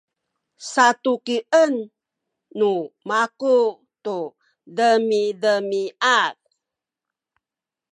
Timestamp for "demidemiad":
4.77-6.37